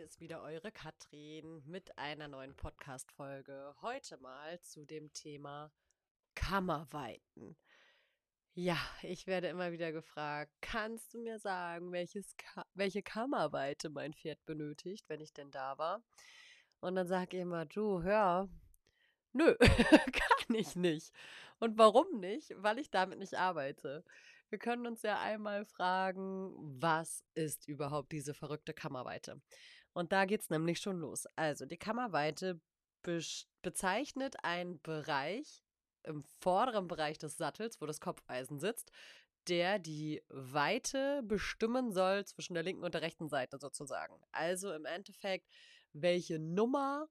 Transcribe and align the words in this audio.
hier 0.00 0.06
ist 0.06 0.20
wieder 0.20 0.40
eure 0.40 0.72
Katrin 0.72 1.62
mit 1.66 1.98
einer 1.98 2.26
neuen 2.26 2.56
Podcast-Folge. 2.56 3.74
Heute 3.82 4.16
mal 4.16 4.58
zu 4.62 4.86
dem 4.86 5.12
Thema 5.12 5.70
Kammerweiten. 6.34 7.54
Ja, 8.54 8.78
ich 9.02 9.26
werde 9.26 9.48
immer 9.48 9.72
wieder 9.72 9.92
gefragt, 9.92 10.50
kannst 10.62 11.12
du 11.12 11.18
mir 11.18 11.38
sagen, 11.38 11.92
welches 11.92 12.34
Ka 12.38 12.64
welche 12.72 13.02
Kammerweite 13.02 13.90
mein 13.90 14.14
Pferd 14.14 14.42
benötigt, 14.46 15.04
wenn 15.08 15.20
ich 15.20 15.34
denn 15.34 15.50
da 15.50 15.76
war? 15.76 16.02
Und 16.80 16.94
dann 16.94 17.06
sage 17.06 17.36
ich 17.36 17.42
immer, 17.42 17.66
du, 17.66 18.02
hör, 18.02 18.48
nö, 19.34 19.54
kann 19.60 20.54
ich 20.54 20.76
nicht. 20.76 21.12
Und 21.58 21.76
warum 21.76 22.20
nicht? 22.20 22.54
Weil 22.56 22.78
ich 22.78 22.90
damit 22.90 23.18
nicht 23.18 23.34
arbeite. 23.34 24.02
Wir 24.48 24.58
können 24.58 24.86
uns 24.86 25.02
ja 25.02 25.20
einmal 25.20 25.66
fragen, 25.66 26.54
was 26.80 27.22
ist 27.34 27.68
überhaupt 27.68 28.12
diese 28.12 28.32
verrückte 28.32 28.72
Kammerweite? 28.72 29.42
Und 29.92 30.12
da 30.12 30.24
geht 30.24 30.42
es 30.42 30.50
nämlich 30.50 30.80
schon 30.80 31.00
los. 31.00 31.26
Also 31.36 31.66
die 31.66 31.76
Kammerweite 31.76 32.60
be 33.02 33.20
bezeichnet 33.62 34.36
einen 34.42 34.80
Bereich 34.80 35.62
im 36.04 36.24
vorderen 36.40 36.88
Bereich 36.88 37.18
des 37.18 37.36
Sattels, 37.36 37.80
wo 37.80 37.86
das 37.86 38.00
Kopfeisen 38.00 38.58
sitzt, 38.58 38.90
der 39.48 39.78
die 39.78 40.22
Weite 40.28 41.22
bestimmen 41.24 41.92
soll 41.92 42.24
zwischen 42.24 42.54
der 42.54 42.62
linken 42.62 42.84
und 42.84 42.94
der 42.94 43.02
rechten 43.02 43.28
Seite 43.28 43.58
sozusagen. 43.58 44.14
Also 44.32 44.72
im 44.72 44.84
Endeffekt, 44.84 45.48
welche 45.92 46.38
Nummer 46.38 47.08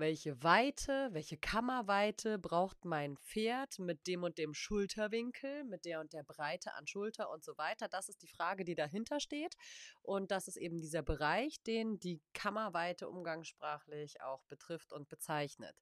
welche 0.00 0.42
Weite, 0.42 1.10
welche 1.12 1.36
Kammerweite 1.36 2.38
braucht 2.38 2.84
mein 2.84 3.16
Pferd 3.18 3.78
mit 3.78 4.06
dem 4.06 4.24
und 4.24 4.38
dem 4.38 4.54
Schulterwinkel, 4.54 5.64
mit 5.64 5.84
der 5.84 6.00
und 6.00 6.12
der 6.12 6.24
Breite 6.24 6.74
an 6.74 6.86
Schulter 6.86 7.30
und 7.30 7.44
so 7.44 7.56
weiter. 7.56 7.86
Das 7.88 8.08
ist 8.08 8.22
die 8.22 8.28
Frage, 8.28 8.64
die 8.64 8.74
dahinter 8.74 9.20
steht. 9.20 9.54
Und 10.02 10.30
das 10.30 10.48
ist 10.48 10.56
eben 10.56 10.80
dieser 10.80 11.02
Bereich, 11.02 11.62
den 11.62 12.00
die 12.00 12.20
Kammerweite 12.32 13.08
umgangssprachlich 13.08 14.20
auch 14.22 14.42
betrifft 14.44 14.92
und 14.92 15.08
bezeichnet. 15.08 15.76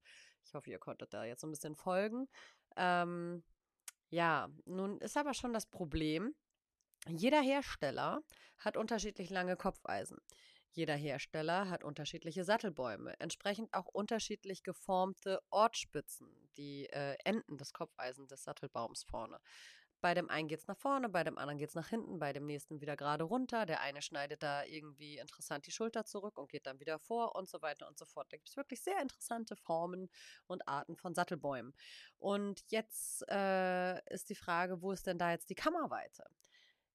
Ich 0.44 0.55
hoffe, 0.55 0.70
ihr 0.70 0.78
konntet 0.78 1.14
da 1.14 1.25
jetzt 1.25 1.44
ein 1.44 1.50
bisschen 1.50 1.77
folgen. 1.77 2.28
Ähm, 2.77 3.42
ja, 4.10 4.48
nun 4.64 4.98
ist 4.98 5.16
aber 5.16 5.34
schon 5.34 5.53
das 5.53 5.66
Problem, 5.66 6.34
jeder 7.06 7.41
Hersteller 7.41 8.20
hat 8.58 8.77
unterschiedlich 8.77 9.30
lange 9.30 9.56
Kopfeisen. 9.56 10.19
Jeder 10.78 10.94
Hersteller 10.94 11.68
hat 11.70 11.82
unterschiedliche 11.82 12.44
Sattelbäume, 12.44 13.18
entsprechend 13.18 13.74
auch 13.74 13.86
unterschiedlich 13.86 14.62
geformte 14.62 15.40
Ortspitzen, 15.50 16.28
die 16.56 16.86
äh, 16.90 17.16
Enden 17.24 17.56
des 17.56 17.72
Kopfeisen 17.72 18.28
des 18.28 18.44
Sattelbaums 18.44 19.02
vorne. 19.02 19.40
Bei 20.00 20.14
dem 20.14 20.30
einen 20.30 20.46
geht 20.46 20.60
es 20.60 20.68
nach 20.68 20.76
vorne, 20.76 21.08
bei 21.08 21.24
dem 21.24 21.36
anderen 21.36 21.58
geht 21.58 21.70
es 21.70 21.74
nach 21.74 21.88
hinten, 21.88 22.20
bei 22.20 22.32
dem 22.32 22.46
nächsten 22.46 22.80
wieder 22.80 22.96
gerade 22.96 23.24
runter. 23.24 23.66
Der 23.66 23.80
eine 23.80 24.02
schneidet 24.02 24.44
da 24.44 24.62
irgendwie 24.66 25.18
interessant 25.18 25.66
die 25.66 25.72
Schulter 25.72 26.04
zurück 26.04 26.38
und 26.38 26.48
geht 26.48 26.66
dann 26.66 26.78
wieder 26.78 27.00
vor 27.00 27.34
und 27.34 27.48
so 27.48 27.60
weiter 27.60 27.88
und 27.88 27.98
so 27.98 28.06
fort. 28.06 28.32
Da 28.32 28.36
gibt 28.36 28.48
es 28.48 28.56
wirklich 28.56 28.80
sehr 28.80 29.02
interessante 29.02 29.56
Formen 29.56 30.08
und 30.46 30.68
Arten 30.68 30.94
von 30.94 31.12
Sattelbäumen. 31.12 31.74
Und 32.20 32.62
jetzt 32.68 33.28
äh, 33.28 34.14
ist 34.14 34.30
die 34.30 34.36
Frage, 34.36 34.80
wo 34.80 34.92
ist 34.92 35.08
denn 35.08 35.18
da 35.18 35.32
jetzt 35.32 35.50
die 35.50 35.56
Kammerweite? 35.56 36.22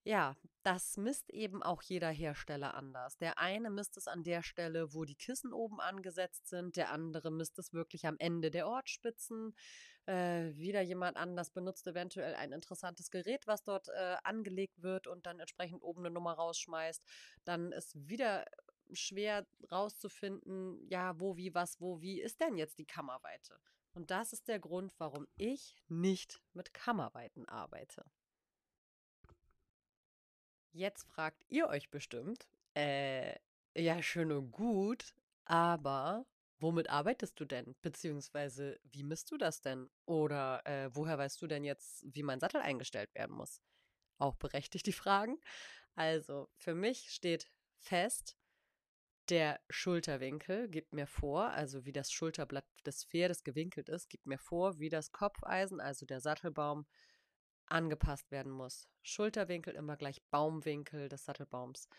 Ja, 0.06 0.36
das 0.64 0.98
misst 0.98 1.30
eben 1.30 1.64
auch 1.64 1.82
jeder 1.82 2.09
Hersteller 2.09 2.73
anders. 2.73 3.18
Der 3.18 3.40
eine 3.40 3.70
misst 3.70 3.96
es 3.96 4.08
an 4.08 4.23
der 4.23 4.44
Stelle, 4.44 4.94
wo 4.94 5.06
die 5.06 5.16
Kissen 5.16 5.54
oben 5.54 5.80
angesetzt 5.80 6.48
sind, 6.48 6.76
der 6.76 6.92
andere 6.92 7.32
misst 7.32 7.58
es 7.58 7.73
wirklich 7.73 8.06
am 8.06 8.18
Ende 8.20 8.52
der 8.52 8.68
Ortspitzen. 8.68 9.56
Äh, 10.06 10.56
wieder 10.58 10.81
jemand 10.81 11.16
anders 11.16 11.52
benutzt 11.52 11.88
eventuell 11.88 12.36
ein 12.36 12.52
interessantes 12.52 13.12
Gerät, 13.12 13.48
was 13.48 13.64
dort 13.64 13.88
äh, 13.90 14.18
angelegt 14.26 14.81
wird 14.84 15.08
und 15.08 15.26
dann 15.26 15.40
entsprechend 15.40 15.81
oben 15.81 16.02
eine 16.02 16.14
Nummer 16.14 16.34
rausschmeißt. 16.34 17.02
Dann 17.46 17.72
ist 17.72 17.96
wieder 18.09 18.44
schwer 18.92 19.47
rauszufinden, 19.72 20.85
ja, 20.90 21.18
wo, 21.20 21.38
wie, 21.38 21.53
was, 21.53 21.80
wo, 21.80 22.02
wie 22.02 22.20
ist 22.20 22.41
denn 22.41 22.58
jetzt 22.58 22.78
die 22.78 22.85
Kammerweite? 22.85 23.58
Und 23.94 24.12
das 24.12 24.34
ist 24.34 24.50
der 24.50 24.59
Grund, 24.59 24.94
warum 24.97 25.28
ich 25.38 25.78
nicht 25.88 26.41
mit 26.53 26.74
Kammerweiten 26.74 27.47
arbeite. 27.47 28.03
Jetzt 30.75 31.03
fragt 31.03 31.45
ihr 31.50 31.67
euch 31.67 31.91
bestimmt, 31.91 32.47
äh, 32.75 33.35
ja, 33.78 34.01
schön 34.01 34.31
und 34.31 34.51
gut, 34.51 35.13
aber 35.45 36.25
womit 36.57 36.89
arbeitest 36.89 37.39
du 37.39 37.45
denn? 37.45 37.75
Beziehungsweise, 37.84 38.79
wie 38.84 39.03
misst 39.03 39.29
du 39.29 39.38
das 39.38 39.61
denn? 39.61 39.88
Oder 40.07 40.66
äh, 40.66 40.89
woher 40.95 41.19
weißt 41.19 41.39
du 41.44 41.45
denn 41.45 41.63
jetzt, 41.63 42.03
wie 42.07 42.23
mein 42.23 42.39
Sattel 42.39 42.59
eingestellt 42.59 43.13
werden 43.13 43.35
muss? 43.35 43.61
Auch 44.17 44.35
berechtigt 44.35 44.88
die 44.88 44.94
Fragen. 44.94 45.39
Also, 45.94 46.50
für 46.57 46.73
mich 46.73 47.11
steht 47.11 47.51
fest, 47.78 48.35
der 49.29 49.59
Schulterwinkel 49.69 50.69
gibt 50.69 50.91
mir 50.91 51.05
vor, 51.05 51.51
also 51.51 51.85
wie 51.85 51.94
das 51.94 52.11
Schulterblatt 52.11 52.66
des 52.84 53.05
Pferdes 53.05 53.44
gewinkelt 53.44 53.90
ist, 53.90 54.09
gibt 54.09 54.25
mir 54.25 54.40
vor, 54.40 54.79
wie 54.79 54.90
das 54.90 55.11
Kopfeisen, 55.11 55.79
also 55.79 56.07
der 56.07 56.19
Sattelbaum, 56.19 56.88
angepasst 57.73 58.31
werden 58.31 58.51
muss. 58.51 58.88
Schulterwinkel 59.01 59.75
immer 59.75 59.97
gleich 59.97 60.22
Baumwinkel 60.29 61.09
des 61.09 61.25
Sattelbaums. 61.25 61.89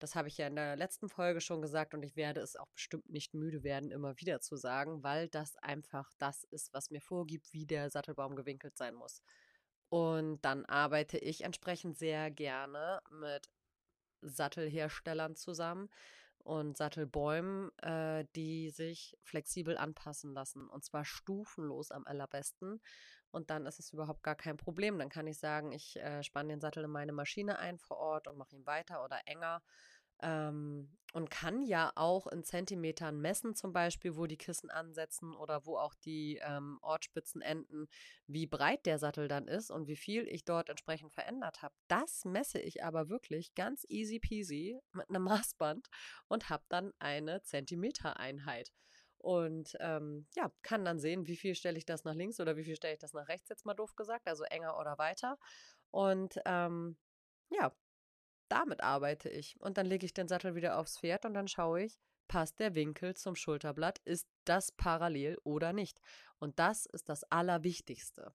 Das 0.00 0.14
habe 0.14 0.28
ich 0.28 0.38
ja 0.38 0.46
in 0.46 0.56
der 0.56 0.76
letzten 0.76 1.08
Folge 1.08 1.40
schon 1.40 1.62
gesagt 1.62 1.94
und 1.94 2.02
ich 2.02 2.16
werde 2.16 2.40
es 2.40 2.56
auch 2.56 2.70
bestimmt 2.70 3.08
nicht 3.10 3.34
müde 3.34 3.62
werden, 3.62 3.90
immer 3.90 4.18
wieder 4.18 4.40
zu 4.40 4.56
sagen, 4.56 5.02
weil 5.02 5.28
das 5.28 5.56
einfach 5.58 6.10
das 6.18 6.44
ist, 6.44 6.72
was 6.72 6.90
mir 6.90 7.00
vorgibt, 7.00 7.52
wie 7.52 7.66
der 7.66 7.90
Sattelbaum 7.90 8.34
gewinkelt 8.34 8.76
sein 8.76 8.94
muss. 8.94 9.22
Und 9.90 10.40
dann 10.42 10.64
arbeite 10.66 11.18
ich 11.18 11.42
entsprechend 11.42 11.98
sehr 11.98 12.30
gerne 12.30 13.00
mit 13.10 13.50
Sattelherstellern 14.22 15.36
zusammen 15.36 15.90
und 16.38 16.76
Sattelbäumen, 16.76 17.70
äh, 17.78 18.24
die 18.34 18.70
sich 18.70 19.18
flexibel 19.22 19.76
anpassen 19.76 20.32
lassen. 20.32 20.68
Und 20.68 20.84
zwar 20.84 21.04
stufenlos 21.04 21.90
am 21.90 22.06
allerbesten. 22.06 22.80
Und 23.30 23.50
dann 23.50 23.66
ist 23.66 23.78
es 23.78 23.92
überhaupt 23.92 24.22
gar 24.22 24.34
kein 24.34 24.56
Problem. 24.56 24.98
Dann 24.98 25.08
kann 25.08 25.26
ich 25.26 25.38
sagen, 25.38 25.72
ich 25.72 25.96
äh, 25.96 26.22
spanne 26.22 26.54
den 26.54 26.60
Sattel 26.60 26.84
in 26.84 26.90
meine 26.90 27.12
Maschine 27.12 27.58
ein 27.58 27.78
vor 27.78 27.98
Ort 27.98 28.28
und 28.28 28.36
mache 28.36 28.56
ihn 28.56 28.66
weiter 28.66 29.04
oder 29.04 29.20
enger. 29.26 29.62
Ähm, 30.22 30.90
und 31.12 31.30
kann 31.30 31.62
ja 31.62 31.92
auch 31.96 32.26
in 32.26 32.44
Zentimetern 32.44 33.20
messen, 33.20 33.54
zum 33.54 33.72
Beispiel, 33.72 34.16
wo 34.16 34.26
die 34.26 34.36
Kissen 34.36 34.70
ansetzen 34.70 35.34
oder 35.34 35.66
wo 35.66 35.76
auch 35.76 35.94
die 35.94 36.38
ähm, 36.42 36.78
Ortspitzen 36.82 37.40
enden, 37.40 37.88
wie 38.26 38.46
breit 38.46 38.86
der 38.86 38.98
Sattel 38.98 39.26
dann 39.28 39.48
ist 39.48 39.70
und 39.70 39.88
wie 39.88 39.96
viel 39.96 40.28
ich 40.28 40.44
dort 40.44 40.68
entsprechend 40.68 41.12
verändert 41.12 41.62
habe. 41.62 41.74
Das 41.88 42.24
messe 42.24 42.60
ich 42.60 42.84
aber 42.84 43.08
wirklich 43.08 43.54
ganz 43.54 43.84
easy 43.88 44.20
peasy 44.20 44.78
mit 44.92 45.08
einem 45.08 45.22
Maßband 45.24 45.88
und 46.28 46.48
habe 46.50 46.64
dann 46.68 46.92
eine 46.98 47.42
Zentimetereinheit. 47.42 48.72
Und 49.20 49.76
ähm, 49.80 50.26
ja, 50.34 50.50
kann 50.62 50.84
dann 50.84 50.98
sehen, 50.98 51.26
wie 51.26 51.36
viel 51.36 51.54
stelle 51.54 51.76
ich 51.76 51.84
das 51.84 52.04
nach 52.04 52.14
links 52.14 52.40
oder 52.40 52.56
wie 52.56 52.64
viel 52.64 52.76
stelle 52.76 52.94
ich 52.94 52.98
das 52.98 53.12
nach 53.12 53.28
rechts, 53.28 53.50
jetzt 53.50 53.66
mal 53.66 53.74
doof 53.74 53.94
gesagt, 53.94 54.26
also 54.26 54.44
enger 54.44 54.78
oder 54.78 54.96
weiter. 54.96 55.38
Und 55.90 56.40
ähm, 56.46 56.96
ja, 57.50 57.72
damit 58.48 58.82
arbeite 58.82 59.28
ich. 59.28 59.60
Und 59.60 59.76
dann 59.76 59.86
lege 59.86 60.06
ich 60.06 60.14
den 60.14 60.28
Sattel 60.28 60.54
wieder 60.54 60.78
aufs 60.78 60.98
Pferd 60.98 61.26
und 61.26 61.34
dann 61.34 61.48
schaue 61.48 61.82
ich, 61.82 61.98
passt 62.28 62.60
der 62.60 62.74
Winkel 62.74 63.14
zum 63.14 63.36
Schulterblatt, 63.36 63.98
ist 64.04 64.26
das 64.44 64.72
parallel 64.72 65.36
oder 65.44 65.72
nicht. 65.72 66.00
Und 66.38 66.58
das 66.58 66.86
ist 66.86 67.08
das 67.08 67.24
Allerwichtigste. 67.24 68.32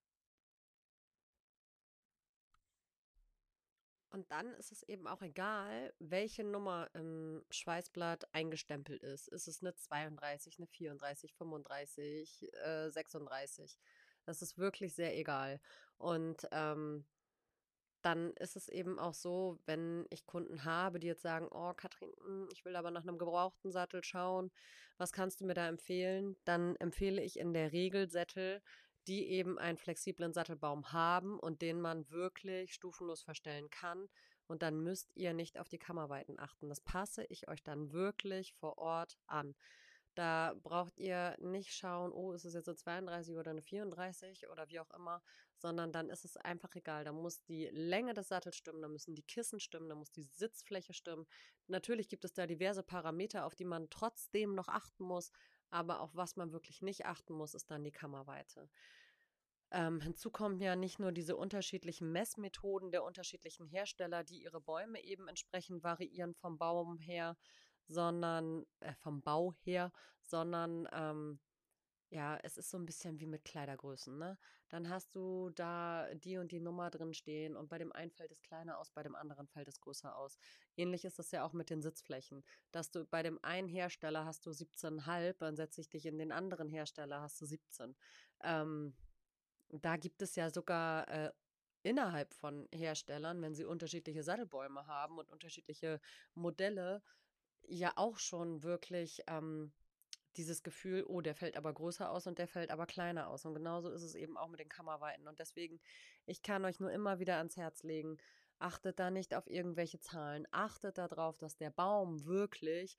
Und 4.16 4.31
dann 4.31 4.53
ist 4.53 4.72
es 4.72 4.81
eben 4.84 5.08
auch 5.08 5.22
egal, 5.22 5.94
welche 6.00 6.46
Nummer 6.46 6.90
im 6.94 7.44
Schweißblatt 7.50 8.34
eingestempelt 8.34 9.03
ist. 9.03 9.28
Ist 9.28 9.50
es 9.50 9.62
eine 9.62 9.76
32, 9.76 10.58
eine 10.58 10.68
34, 10.68 11.34
35, 11.34 12.50
äh, 12.64 12.90
36? 12.92 13.78
Das 14.24 14.42
ist 14.42 14.58
wirklich 14.58 14.96
sehr 14.96 15.18
egal. 15.18 15.59
Und 15.98 16.48
ähm, 16.54 17.06
dann 18.04 18.31
ist 18.36 18.56
es 18.56 18.69
eben 18.69 19.00
auch 19.00 19.13
so, 19.13 19.60
wenn 19.66 20.06
ich 20.10 20.25
Kunden 20.25 20.63
habe, 20.63 21.01
die 21.01 21.07
jetzt 21.07 21.24
sagen, 21.24 21.50
oh 21.51 21.74
Katrin, 21.74 22.13
hm, 22.24 22.48
ich 22.54 22.63
will 22.63 22.78
aber 22.78 22.92
nach 22.92 23.04
einem 23.04 23.18
gebrauchten 23.18 23.74
Sattel 23.74 24.01
schauen, 24.01 24.50
was 24.98 25.12
kannst 25.12 25.42
du 25.42 25.45
mir 25.45 25.56
da 25.56 25.68
empfehlen? 25.68 26.38
Dann 26.45 26.78
empfehle 26.78 27.22
ich 27.22 27.38
in 27.38 27.51
der 27.51 27.74
Regel 27.74 28.10
Sättel, 28.10 28.62
die 29.07 29.28
eben 29.30 29.57
einen 29.57 29.78
flexiblen 29.78 30.34
Sattelbaum 30.34 30.92
haben 30.92 31.40
und 31.40 31.62
den 31.62 31.81
man 31.81 32.10
wirklich 32.10 32.74
stufenlos 32.74 33.22
verstellen 33.22 33.69
kann. 33.69 34.10
Und 34.48 34.62
dann 34.62 34.81
müsst 34.81 35.16
ihr 35.16 35.34
nicht 35.34 35.60
auf 35.60 35.69
die 35.69 35.80
Kammerweiten 35.80 36.40
achten. 36.40 36.69
Das 36.69 36.81
passe 36.81 37.25
ich 37.30 37.48
euch 37.48 37.63
dann 37.63 37.92
wirklich 37.92 38.54
vor 38.54 38.78
Ort 38.78 39.18
an. 39.28 39.56
Da 40.16 40.56
braucht 40.63 40.98
ihr 40.98 41.36
nicht 41.40 41.74
schauen, 41.74 42.13
oh, 42.13 42.31
ist 42.31 42.46
es 42.46 42.54
jetzt 42.54 42.69
eine 42.69 42.78
32 42.78 43.36
oder 43.36 43.52
eine 43.52 43.62
34 43.62 44.50
oder 44.50 44.69
wie 44.69 44.80
auch 44.80 44.90
immer, 44.92 45.22
sondern 45.58 45.92
dann 45.92 46.10
ist 46.10 46.24
es 46.24 46.38
einfach 46.38 46.74
egal. 46.75 47.04
Da 47.04 47.12
muss 47.12 47.44
die 47.44 47.66
Länge 47.66 48.13
des 48.13 48.30
Sattels 48.30 48.56
stimmen, 48.56 48.81
da 48.81 48.88
müssen 48.88 49.13
die 49.13 49.24
Kissen 49.24 49.60
stimmen, 49.60 49.90
da 49.90 49.96
muss 49.96 50.12
die 50.12 50.24
Sitzfläche 50.24 50.94
stimmen. 50.94 51.25
Natürlich 51.68 52.08
gibt 52.08 52.24
es 52.24 52.34
da 52.34 52.48
diverse 52.48 52.81
Parameter, 52.81 53.46
auf 53.46 53.56
die 53.56 53.66
man 53.66 53.90
trotzdem 53.90 54.56
noch 54.56 54.69
achten 54.69 55.04
muss, 55.04 55.31
aber 55.75 56.00
auf 56.00 56.16
was 56.16 56.38
man 56.38 56.54
wirklich 56.54 56.81
nicht 56.81 57.06
achten 57.06 57.33
muss, 57.33 57.54
ist 57.54 57.69
dann 57.69 57.83
die 57.83 57.92
Kammerweite. 57.92 58.69
Ähm, 59.72 60.00
hinzu 60.00 60.31
kommen 60.31 60.62
ja 60.62 60.77
nicht 60.77 61.00
nur 61.00 61.12
diese 61.12 61.36
unterschiedlichen 61.36 62.13
Messmethoden 62.13 62.92
der 62.92 63.04
unterschiedlichen 63.04 63.68
Hersteller, 63.68 64.24
die 64.24 64.42
ihre 64.42 64.62
Bäume 64.62 65.04
eben 65.04 65.27
entsprechend 65.27 65.83
variieren 65.83 66.33
vom 66.33 66.57
Baum 66.57 66.98
her, 66.98 67.36
sondern 67.88 68.66
äh, 68.80 68.94
vom 68.95 69.22
Bau 69.22 69.54
her, 69.63 69.92
sondern 70.22 70.88
ähm, 70.94 71.39
ja, 72.10 72.38
es 72.44 72.57
ist 72.57 72.69
so 72.69 72.78
ein 72.78 72.86
bisschen 72.86 73.19
wie 73.19 73.25
mit 73.25 73.44
Kleidergrößen, 73.46 74.18
ne? 74.18 74.38
Dann 74.69 74.90
hast 74.90 75.16
du 75.16 75.50
da 75.50 76.07
die 76.13 76.38
und 76.38 76.52
die 76.52 76.60
Nummer 76.60 76.90
drin 76.90 77.13
stehen 77.13 77.56
und 77.56 77.69
bei 77.69 77.78
dem 77.78 77.92
einen 77.92 78.12
fällt 78.12 78.31
es 78.31 78.42
kleiner 78.42 78.78
aus, 78.78 78.92
bei 78.92 79.04
dem 79.04 79.16
anderen 79.16 79.48
fällt 79.48 79.68
es 79.68 79.81
größer 79.81 80.16
aus. 80.16 80.38
Ähnlich 80.78 81.06
ist 81.06 81.19
das 81.19 81.31
ja 81.31 81.44
auch 81.44 81.54
mit 81.54 81.69
den 81.69 81.81
Sitzflächen, 81.81 82.44
dass 82.72 82.92
du 82.92 83.06
bei 83.06 83.24
dem 83.24 83.40
einen 83.44 83.68
Hersteller 83.68 84.25
hast 84.25 84.46
du 84.46 84.52
17,5, 84.52 85.36
dann 85.40 85.56
setze 85.56 85.81
ich 85.81 85.90
dich 85.90 86.06
in 86.06 86.18
den 86.18 86.31
anderen 86.31 86.69
Hersteller, 86.69 87.22
hast 87.22 87.42
du 87.42 87.46
17. 87.46 87.96
Ähm, 88.44 88.96
da 89.69 89.98
gibt 89.98 90.22
es 90.22 90.36
ja 90.36 90.50
sogar 90.50 91.08
äh, 91.10 91.31
innerhalb 91.84 92.34
von 92.34 92.68
Herstellern, 92.72 93.42
wenn 93.42 93.56
sie 93.56 93.66
unterschiedliche 93.66 94.24
Sattelbäume 94.24 94.88
haben 94.88 95.18
und 95.18 95.30
unterschiedliche 95.30 96.00
Modelle, 96.34 97.04
ja 97.68 97.94
auch 97.96 98.18
schon 98.18 98.63
wirklich 98.63 99.22
ähm, 99.28 99.72
dieses 100.38 100.64
Gefühl, 100.64 101.04
oh, 101.08 101.22
der 101.22 101.36
fällt 101.36 101.58
aber 101.58 101.74
größer 101.74 102.10
aus 102.10 102.28
und 102.28 102.40
der 102.40 102.48
fällt 102.48 102.72
aber 102.72 102.86
kleiner 102.86 103.28
aus. 103.28 103.46
Und 103.46 103.54
genauso 103.54 103.90
ist 103.92 104.04
es 104.04 104.16
eben 104.16 104.38
auch 104.38 104.48
mit 104.48 104.60
den 104.60 104.70
Kammerweiten. 104.70 105.28
Und 105.28 105.40
deswegen, 105.40 105.80
ich 106.26 106.42
kann 106.42 106.66
euch 106.66 106.80
nur 106.80 106.92
immer 106.92 107.20
wieder 107.20 107.38
ans 107.38 107.58
Herz 107.58 107.84
legen, 107.84 108.18
achtet 108.60 109.00
da 109.00 109.12
nicht 109.12 109.34
auf 109.34 109.48
irgendwelche 109.48 110.00
Zahlen. 110.00 110.48
Achtet 110.52 110.98
darauf, 110.98 111.38
dass 111.38 111.58
der 111.58 111.70
Baum 111.70 112.26
wirklich 112.26 112.98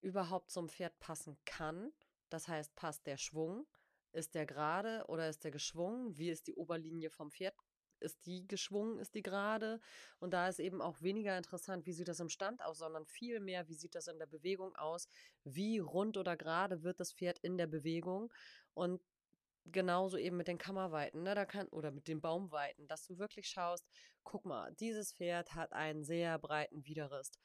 überhaupt 0.00 0.50
zum 0.50 0.68
Pferd 0.68 0.98
passen 0.98 1.38
kann. 1.44 1.92
Das 2.28 2.48
heißt, 2.48 2.74
passt 2.76 3.06
der 3.06 3.16
Schwung? 3.16 3.66
Ist 4.12 4.34
der 4.34 4.46
gerade 4.46 5.04
oder 5.08 5.28
ist 5.28 5.44
der 5.44 5.50
geschwungen? 5.50 6.16
Wie 6.18 6.30
ist 6.30 6.46
die 6.46 6.54
Oberlinie 6.54 7.10
vom 7.10 7.30
Pferd 7.30 7.54
ist 8.02 8.26
die 8.26 8.46
geschwungen, 8.46 8.98
ist 8.98 9.14
die 9.14 9.22
gerade. 9.22 9.80
Und 10.18 10.32
da 10.32 10.48
ist 10.48 10.60
eben 10.60 10.82
auch 10.82 11.00
weniger 11.00 11.36
interessant, 11.36 11.86
wie 11.86 11.92
sieht 11.92 12.08
das 12.08 12.20
im 12.20 12.28
Stand 12.28 12.62
aus, 12.62 12.78
sondern 12.78 13.06
viel 13.06 13.40
mehr, 13.40 13.68
wie 13.68 13.74
sieht 13.74 13.94
das 13.94 14.08
in 14.08 14.18
der 14.18 14.26
Bewegung 14.26 14.74
aus, 14.76 15.08
wie 15.44 15.78
rund 15.78 16.16
oder 16.16 16.36
gerade 16.36 16.82
wird 16.82 17.00
das 17.00 17.12
Pferd 17.12 17.38
in 17.38 17.56
der 17.56 17.66
Bewegung. 17.66 18.32
Und 18.74 19.00
genauso 19.66 20.16
eben 20.16 20.36
mit 20.36 20.48
den 20.48 20.58
Kammerweiten, 20.58 21.22
ne, 21.22 21.34
da 21.34 21.44
kann, 21.44 21.68
oder 21.68 21.90
mit 21.90 22.08
den 22.08 22.20
Baumweiten, 22.20 22.86
dass 22.88 23.06
du 23.06 23.18
wirklich 23.18 23.48
schaust, 23.48 23.86
guck 24.24 24.44
mal, 24.44 24.72
dieses 24.74 25.12
Pferd 25.12 25.54
hat 25.54 25.72
einen 25.72 26.04
sehr 26.04 26.38
breiten 26.38 26.84
Widerrist. 26.84 27.38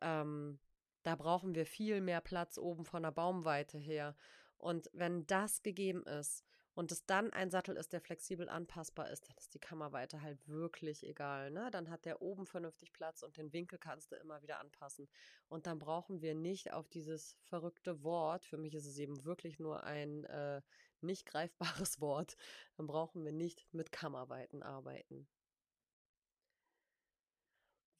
Ähm, 0.00 0.58
da 1.02 1.16
brauchen 1.16 1.54
wir 1.54 1.66
viel 1.66 2.00
mehr 2.00 2.20
Platz 2.20 2.58
oben 2.58 2.84
von 2.84 3.02
der 3.02 3.10
Baumweite 3.10 3.78
her. 3.78 4.16
Und 4.56 4.88
wenn 4.92 5.26
das 5.26 5.62
gegeben 5.62 6.04
ist 6.04 6.44
und 6.74 6.90
es 6.90 7.06
dann 7.06 7.32
ein 7.32 7.50
Sattel 7.50 7.76
ist, 7.76 7.92
der 7.92 8.00
flexibel 8.00 8.48
anpassbar 8.48 9.10
ist, 9.10 9.28
dann 9.28 9.36
ist 9.36 9.54
die 9.54 9.60
Kammerweite 9.60 10.22
halt 10.22 10.46
wirklich 10.48 11.06
egal. 11.06 11.50
Ne? 11.50 11.70
Dann 11.70 11.88
hat 11.88 12.04
der 12.04 12.20
oben 12.20 12.46
vernünftig 12.46 12.92
Platz 12.92 13.22
und 13.22 13.36
den 13.36 13.52
Winkel 13.52 13.78
kannst 13.78 14.10
du 14.10 14.16
immer 14.16 14.42
wieder 14.42 14.58
anpassen. 14.58 15.08
Und 15.48 15.66
dann 15.66 15.78
brauchen 15.78 16.20
wir 16.20 16.34
nicht 16.34 16.72
auf 16.72 16.88
dieses 16.88 17.36
verrückte 17.44 18.02
Wort, 18.02 18.44
für 18.44 18.56
mich 18.56 18.74
ist 18.74 18.86
es 18.86 18.98
eben 18.98 19.24
wirklich 19.24 19.60
nur 19.60 19.84
ein 19.84 20.24
äh, 20.24 20.62
nicht 21.00 21.26
greifbares 21.26 22.00
Wort, 22.00 22.36
dann 22.76 22.86
brauchen 22.86 23.24
wir 23.24 23.32
nicht 23.32 23.66
mit 23.72 23.92
Kammerweiten 23.92 24.62
arbeiten. 24.62 25.28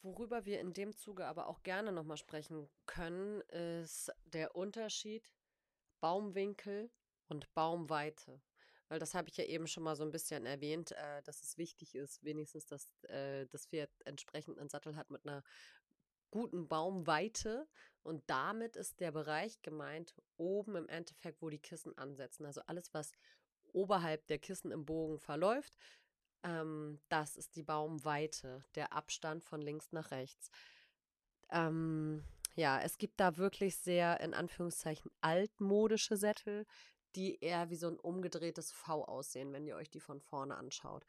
Worüber 0.02 0.44
wir 0.44 0.60
in 0.60 0.74
dem 0.74 0.94
Zuge 0.94 1.26
aber 1.26 1.46
auch 1.46 1.62
gerne 1.62 1.90
nochmal 1.92 2.18
sprechen 2.18 2.68
können, 2.84 3.40
ist 3.42 4.12
der 4.24 4.54
Unterschied 4.54 5.30
Baumwinkel 6.00 6.90
und 7.28 7.54
Baumweite. 7.54 8.42
Weil 8.88 8.98
das 8.98 9.14
habe 9.14 9.28
ich 9.28 9.36
ja 9.36 9.44
eben 9.44 9.66
schon 9.66 9.82
mal 9.82 9.96
so 9.96 10.04
ein 10.04 10.10
bisschen 10.10 10.46
erwähnt, 10.46 10.92
äh, 10.92 11.22
dass 11.22 11.42
es 11.42 11.56
wichtig 11.58 11.94
ist, 11.94 12.22
wenigstens, 12.22 12.66
dass 12.66 13.02
äh, 13.04 13.46
das 13.46 13.66
Pferd 13.66 13.90
entsprechend 14.04 14.58
einen 14.58 14.68
Sattel 14.68 14.96
hat 14.96 15.10
mit 15.10 15.26
einer 15.26 15.42
guten 16.30 16.68
Baumweite. 16.68 17.66
Und 18.02 18.22
damit 18.28 18.76
ist 18.76 19.00
der 19.00 19.12
Bereich 19.12 19.62
gemeint, 19.62 20.14
oben 20.36 20.76
im 20.76 20.88
Endeffekt, 20.88 21.40
wo 21.40 21.48
die 21.48 21.58
Kissen 21.58 21.96
ansetzen. 21.96 22.44
Also 22.44 22.60
alles, 22.66 22.92
was 22.92 23.12
oberhalb 23.72 24.26
der 24.26 24.38
Kissen 24.38 24.70
im 24.70 24.84
Bogen 24.84 25.18
verläuft, 25.18 25.76
ähm, 26.42 27.00
das 27.08 27.36
ist 27.36 27.56
die 27.56 27.62
Baumweite, 27.62 28.64
der 28.74 28.92
Abstand 28.92 29.44
von 29.44 29.62
links 29.62 29.92
nach 29.92 30.10
rechts. 30.10 30.50
Ähm, 31.50 32.22
ja, 32.56 32.80
es 32.80 32.98
gibt 32.98 33.18
da 33.18 33.36
wirklich 33.36 33.76
sehr, 33.76 34.20
in 34.20 34.34
Anführungszeichen, 34.34 35.10
altmodische 35.20 36.16
Sättel, 36.16 36.66
die 37.16 37.38
eher 37.40 37.70
wie 37.70 37.76
so 37.76 37.88
ein 37.88 37.98
umgedrehtes 37.98 38.72
V 38.72 39.04
aussehen, 39.04 39.52
wenn 39.52 39.66
ihr 39.66 39.76
euch 39.76 39.90
die 39.90 40.00
von 40.00 40.20
vorne 40.20 40.56
anschaut. 40.56 41.04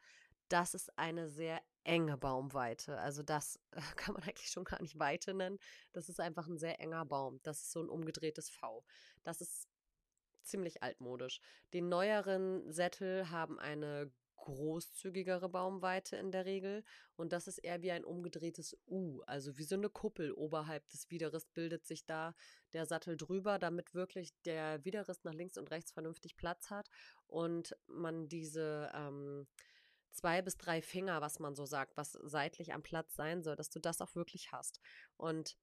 Das 0.48 0.74
ist 0.74 0.96
eine 0.98 1.28
sehr 1.28 1.60
enge 1.84 2.16
Baumweite. 2.16 2.98
Also 2.98 3.22
das 3.22 3.58
kann 3.96 4.14
man 4.14 4.22
eigentlich 4.24 4.50
schon 4.50 4.64
gar 4.64 4.80
nicht 4.80 4.98
Weite 4.98 5.34
nennen. 5.34 5.58
Das 5.92 6.08
ist 6.08 6.20
einfach 6.20 6.46
ein 6.46 6.58
sehr 6.58 6.80
enger 6.80 7.04
Baum. 7.04 7.40
Das 7.42 7.62
ist 7.62 7.72
so 7.72 7.80
ein 7.80 7.88
umgedrehtes 7.88 8.50
V. 8.50 8.84
Das 9.22 9.40
ist 9.40 9.68
ziemlich 10.42 10.82
altmodisch. 10.82 11.40
Die 11.72 11.82
neueren 11.82 12.70
Sättel 12.72 13.30
haben 13.30 13.58
eine 13.58 14.12
großzügigere 14.46 15.48
Baumweite 15.48 16.16
in 16.16 16.30
der 16.30 16.44
Regel. 16.44 16.84
Und 17.16 17.32
das 17.32 17.48
ist 17.48 17.58
eher 17.58 17.82
wie 17.82 17.90
ein 17.90 18.04
umgedrehtes 18.04 18.76
U, 18.86 19.20
also 19.26 19.58
wie 19.58 19.64
so 19.64 19.74
eine 19.74 19.90
Kuppel 19.90 20.32
oberhalb 20.32 20.88
des 20.88 21.10
Widerrists 21.10 21.50
bildet 21.52 21.84
sich 21.84 22.06
da 22.06 22.34
der 22.72 22.86
Sattel 22.86 23.16
drüber, 23.16 23.58
damit 23.58 23.94
wirklich 23.94 24.32
der 24.44 24.84
Widerrist 24.84 25.24
nach 25.24 25.34
links 25.34 25.58
und 25.58 25.70
rechts 25.70 25.90
vernünftig 25.90 26.36
Platz 26.36 26.70
hat 26.70 26.88
und 27.26 27.76
man 27.88 28.28
diese 28.28 28.90
ähm, 28.94 29.48
zwei 30.12 30.42
bis 30.42 30.56
drei 30.56 30.80
Finger, 30.80 31.20
was 31.20 31.40
man 31.40 31.56
so 31.56 31.66
sagt, 31.66 31.96
was 31.96 32.12
seitlich 32.12 32.72
am 32.72 32.82
Platz 32.82 33.16
sein 33.16 33.42
soll, 33.42 33.56
dass 33.56 33.70
du 33.70 33.80
das 33.80 34.00
auch 34.00 34.14
wirklich 34.14 34.52
hast. 34.52 34.80
Und 35.16 35.56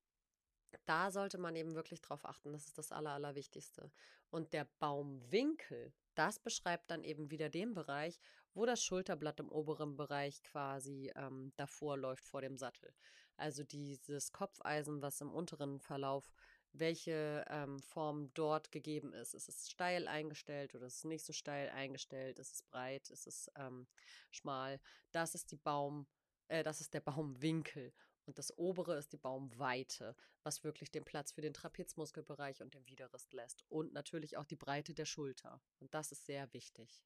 da 0.86 1.12
sollte 1.12 1.38
man 1.38 1.56
eben 1.56 1.76
wirklich 1.76 2.02
drauf 2.02 2.26
achten. 2.26 2.54
Das 2.54 2.66
ist 2.66 2.78
das 2.78 2.92
Aller, 2.92 3.12
Allerwichtigste. 3.12 3.92
Und 4.30 4.54
der 4.54 4.68
Baumwinkel, 4.80 5.94
das 6.16 6.40
beschreibt 6.40 6.92
dann 6.92 7.04
eben 7.04 7.32
wieder 7.32 7.50
den 7.50 7.74
Bereich, 7.74 8.20
wo 8.54 8.66
das 8.66 8.84
Schulterblatt 8.84 9.40
im 9.40 9.50
oberen 9.50 9.96
Bereich 9.96 10.44
quasi 10.44 11.12
ähm, 11.16 11.52
davor 11.56 11.98
läuft 11.98 12.26
vor 12.26 12.42
dem 12.42 12.58
Sattel. 12.58 12.94
Also 13.36 13.64
dieses 13.64 14.32
Kopfeisen, 14.32 15.02
was 15.02 15.22
im 15.22 15.32
unteren 15.32 15.80
Verlauf, 15.80 16.32
welche 16.72 17.46
ähm, 17.50 17.80
Form 17.82 18.34
dort 18.34 18.72
gegeben 18.72 19.14
ist. 19.14 19.34
Ist 19.34 19.50
es 19.50 19.70
steil 19.70 20.08
eingestellt 20.08 20.74
oder 20.76 20.88
ist 20.88 20.98
es 20.98 21.04
nicht 21.04 21.26
so 21.26 21.34
steil 21.34 21.70
eingestellt? 21.70 22.40
Ist 22.40 22.54
es 22.54 22.64
breit? 22.64 23.10
Ist 23.10 23.28
es 23.28 23.52
ähm, 23.56 23.88
schmal? 24.32 24.80
Das 25.12 25.36
ist 25.36 25.52
die 25.52 25.58
Baum, 25.58 26.08
äh, 26.48 26.64
das 26.64 26.82
ist 26.82 26.94
der 26.94 27.02
Baumwinkel. 27.02 27.94
Und 28.26 28.38
das 28.38 28.58
obere 28.58 28.98
ist 28.98 29.12
die 29.14 29.18
Baumweite, 29.18 30.16
was 30.44 30.64
wirklich 30.64 30.92
den 30.92 31.04
Platz 31.04 31.32
für 31.32 31.42
den 31.42 31.54
Trapezmuskelbereich 31.54 32.62
und 32.62 32.74
den 32.74 32.88
Widerrist 32.88 33.34
lässt. 33.34 33.64
Und 33.70 33.94
natürlich 33.94 34.38
auch 34.38 34.46
die 34.46 34.56
Breite 34.56 34.94
der 34.94 35.06
Schulter. 35.06 35.62
Und 35.80 35.94
das 35.94 36.12
ist 36.12 36.26
sehr 36.26 36.52
wichtig. 36.54 37.04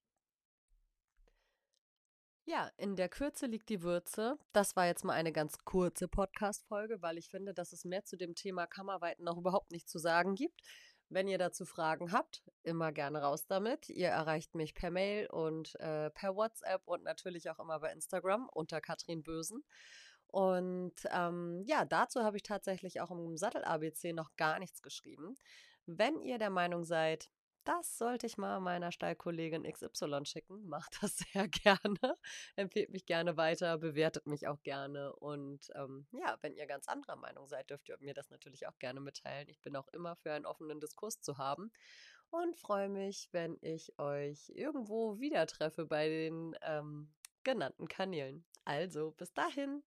Ja, 2.49 2.71
in 2.77 2.95
der 2.95 3.09
Kürze 3.09 3.45
liegt 3.45 3.67
die 3.67 3.81
Würze. 3.81 4.39
Das 4.53 4.77
war 4.77 4.85
jetzt 4.85 5.03
mal 5.03 5.11
eine 5.13 5.33
ganz 5.33 5.57
kurze 5.65 6.07
Podcast-Folge, 6.07 7.01
weil 7.01 7.17
ich 7.17 7.29
finde, 7.29 7.53
dass 7.53 7.73
es 7.73 7.83
mehr 7.83 8.05
zu 8.05 8.15
dem 8.15 8.35
Thema 8.35 8.67
Kammerweiten 8.67 9.25
noch 9.25 9.37
überhaupt 9.37 9.71
nicht 9.71 9.89
zu 9.89 9.99
sagen 9.99 10.33
gibt. 10.35 10.61
Wenn 11.09 11.27
ihr 11.27 11.37
dazu 11.37 11.65
Fragen 11.65 12.13
habt, 12.13 12.43
immer 12.63 12.93
gerne 12.93 13.21
raus 13.21 13.47
damit. 13.47 13.89
Ihr 13.89 14.07
erreicht 14.07 14.55
mich 14.55 14.73
per 14.75 14.91
Mail 14.91 15.27
und 15.27 15.75
äh, 15.81 16.09
per 16.11 16.37
WhatsApp 16.37 16.81
und 16.85 17.03
natürlich 17.03 17.49
auch 17.49 17.59
immer 17.59 17.81
bei 17.81 17.91
Instagram 17.91 18.47
unter 18.49 18.79
Katrin 18.79 19.23
Bösen. 19.23 19.65
Und 20.27 20.95
ähm, 21.11 21.63
ja, 21.65 21.85
dazu 21.85 22.23
habe 22.23 22.37
ich 22.37 22.43
tatsächlich 22.43 23.01
auch 23.01 23.11
im 23.11 23.37
Sattel-ABC 23.37 24.13
noch 24.13 24.35
gar 24.35 24.59
nichts 24.59 24.81
geschrieben. 24.81 25.35
Wenn 25.85 26.21
ihr 26.21 26.37
der 26.37 26.49
Meinung 26.49 26.83
seid, 26.83 27.29
das 27.67 27.97
sollte 27.97 28.25
ich 28.25 28.37
mal 28.37 28.61
meiner 28.61 28.93
Stallkollegin 28.93 29.69
XY 29.69 30.25
schicken, 30.25 30.65
macht 30.67 30.97
das 31.01 31.17
sehr 31.17 31.47
gerne, 31.49 32.17
empfehlt 32.55 32.91
mich 32.91 33.05
gerne 33.05 33.35
weiter, 33.35 33.77
bewertet 33.77 34.25
mich 34.25 34.47
auch 34.47 34.61
gerne. 34.63 35.13
Und 35.17 35.69
ähm, 35.75 36.07
ja, 36.11 36.37
wenn 36.41 36.55
ihr 36.55 36.65
ganz 36.65 36.87
anderer 36.87 37.17
Meinung 37.17 37.47
seid, 37.47 37.69
dürft 37.69 37.89
ihr 37.89 37.97
mir 37.99 38.13
das 38.13 38.29
natürlich 38.29 38.67
auch 38.67 38.77
gerne 38.79 39.01
mitteilen. 39.01 39.49
Ich 39.49 39.59
bin 39.59 39.75
auch 39.75 39.89
immer 39.89 40.15
für 40.15 40.31
einen 40.31 40.45
offenen 40.45 40.79
Diskurs 40.79 41.19
zu 41.19 41.37
haben 41.37 41.71
und 42.29 42.55
freue 42.55 42.87
mich, 42.89 43.27
wenn 43.31 43.57
ich 43.61 43.97
euch 43.99 44.49
irgendwo 44.55 45.19
wieder 45.19 45.45
treffe 45.45 45.85
bei 45.85 46.07
den 46.07 46.55
ähm, 46.61 47.13
genannten 47.43 47.87
Kanälen. 47.89 48.45
Also, 48.63 49.11
bis 49.11 49.33
dahin. 49.33 49.83